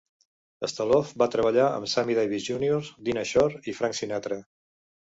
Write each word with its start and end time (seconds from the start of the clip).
Stoloff 0.71 1.11
va 1.23 1.27
treballar 1.35 1.67
amb 1.67 1.91
Sammy 1.93 2.17
Davis 2.21 2.49
Junior 2.49 2.91
Dinah 3.11 3.29
Shore 3.35 3.65
i 3.75 3.81
Frank 3.81 4.03
Sinatra. 4.03 4.45